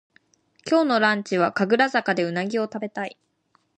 [0.67, 3.19] 今日のランチは神楽坂でうなぎをたべたい